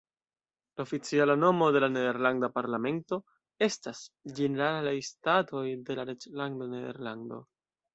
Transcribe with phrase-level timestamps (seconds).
[0.79, 3.21] La oficiala nomo de la nederlanda parlamento
[3.69, 4.03] estas
[4.41, 7.45] "Ĝeneralaj Statoj de la Reĝlando Nederlando".